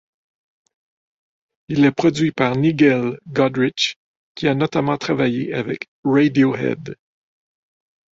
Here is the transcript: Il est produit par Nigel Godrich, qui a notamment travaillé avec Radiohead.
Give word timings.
Il 1.67 1.85
est 1.85 1.91
produit 1.91 2.31
par 2.31 2.55
Nigel 2.55 3.19
Godrich, 3.27 3.97
qui 4.33 4.47
a 4.47 4.55
notamment 4.55 4.97
travaillé 4.97 5.53
avec 5.53 5.89
Radiohead. 6.03 6.95